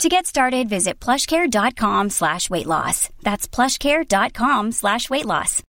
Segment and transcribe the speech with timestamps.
[0.00, 3.08] To get started, visit plushcare.com slash weight loss.
[3.22, 5.62] That's plushcare.com slash weight loss.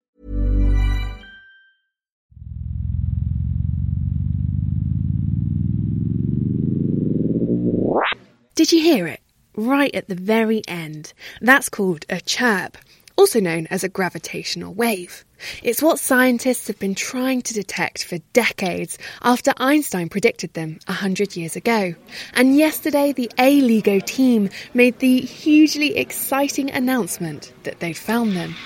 [8.54, 9.20] Did you hear it?
[9.56, 11.12] Right at the very end.
[11.40, 12.76] That's called a chirp,
[13.20, 15.26] also known as a gravitational wave.
[15.62, 20.94] It's what scientists have been trying to detect for decades after Einstein predicted them a
[20.94, 21.94] hundred years ago.
[22.32, 28.56] And yesterday, the A LIGO team made the hugely exciting announcement that they'd found them.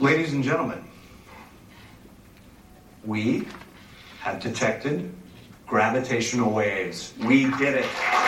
[0.00, 0.84] Ladies and gentlemen,
[3.04, 3.46] we
[4.18, 5.14] have detected
[5.64, 7.12] gravitational waves.
[7.20, 8.27] We did it.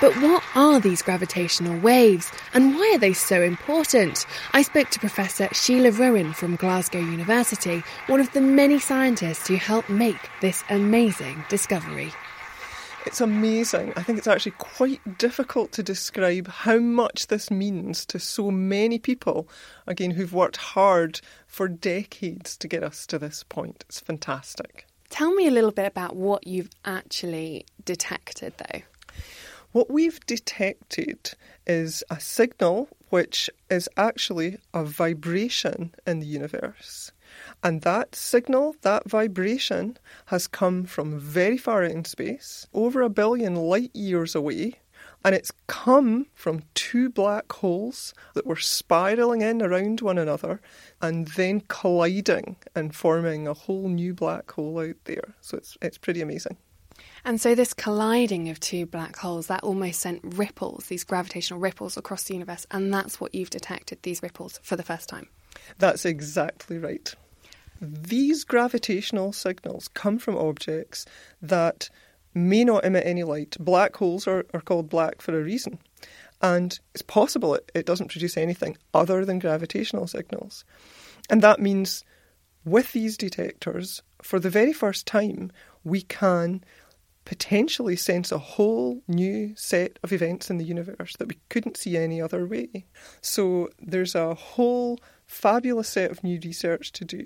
[0.00, 4.24] But what are these gravitational waves and why are they so important?
[4.54, 9.56] I spoke to Professor Sheila Rowan from Glasgow University, one of the many scientists who
[9.56, 12.12] helped make this amazing discovery.
[13.04, 13.92] It's amazing.
[13.94, 18.98] I think it's actually quite difficult to describe how much this means to so many
[18.98, 19.48] people,
[19.86, 23.84] again, who've worked hard for decades to get us to this point.
[23.88, 24.86] It's fantastic.
[25.10, 28.80] Tell me a little bit about what you've actually detected, though.
[29.72, 37.12] What we've detected is a signal which is actually a vibration in the universe.
[37.62, 39.96] And that signal, that vibration,
[40.26, 44.80] has come from very far out in space, over a billion light years away,
[45.24, 50.60] and it's come from two black holes that were spiraling in around one another
[51.00, 55.34] and then colliding and forming a whole new black hole out there.
[55.40, 56.56] So it's it's pretty amazing.
[57.24, 61.96] And so this colliding of two black holes that almost sent ripples, these gravitational ripples
[61.96, 65.28] across the universe, and that's what you've detected these ripples for the first time.
[65.78, 67.14] That's exactly right.
[67.80, 71.06] These gravitational signals come from objects
[71.42, 71.88] that
[72.34, 73.56] may not emit any light.
[73.58, 75.78] Black holes are, are called black for a reason.
[76.42, 80.64] And it's possible it, it doesn't produce anything other than gravitational signals.
[81.28, 82.04] And that means
[82.64, 85.50] with these detectors, for the very first time,
[85.84, 86.62] we can
[87.24, 91.96] potentially sense a whole new set of events in the universe that we couldn't see
[91.96, 92.86] any other way.
[93.20, 97.24] So there's a whole fabulous set of new research to do